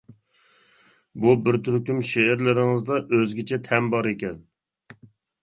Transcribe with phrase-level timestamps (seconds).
[1.25, 4.43] بۇ بىر تۈركۈم شېئىرلىرىڭىزدا ئۆزگىچە تەم بار ئىكەن.